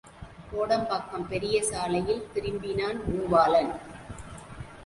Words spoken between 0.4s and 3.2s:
கோடம்பாக்கம் பெரியசாலையில் திரும்பினான்